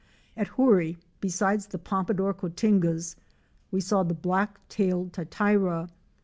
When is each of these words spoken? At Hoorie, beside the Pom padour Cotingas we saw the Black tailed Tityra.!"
At 0.35 0.47
Hoorie, 0.47 0.97
beside 1.19 1.59
the 1.61 1.77
Pom 1.77 2.07
padour 2.07 2.33
Cotingas 2.33 3.15
we 3.69 3.79
saw 3.81 4.01
the 4.01 4.15
Black 4.15 4.59
tailed 4.67 5.13
Tityra.!" 5.13 5.91